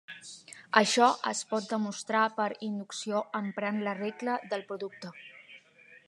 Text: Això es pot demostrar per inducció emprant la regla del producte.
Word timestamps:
Això 0.79 1.09
es 1.31 1.41
pot 1.51 1.67
demostrar 1.73 2.23
per 2.39 2.47
inducció 2.69 3.21
emprant 3.41 3.77
la 3.89 3.93
regla 3.99 4.39
del 4.55 4.65
producte. 4.71 5.13